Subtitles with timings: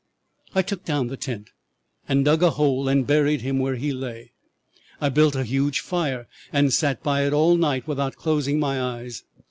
[0.55, 1.51] "'I took down the tent
[2.09, 4.31] and dug a hole and buried him where he lay.
[4.99, 9.23] I built a huge fire and sat by it all night without closing my eyes.